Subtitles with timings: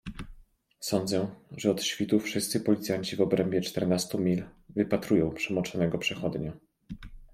[0.79, 6.57] "Sądzę, że od świtu wszyscy policjanci w obrębie czternastu mil wypatrują przemoczonego przechodnia?"